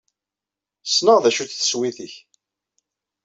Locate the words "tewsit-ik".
1.61-2.15